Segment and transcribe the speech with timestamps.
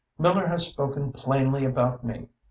[0.17, 2.25] Miller has spoken plainly about me.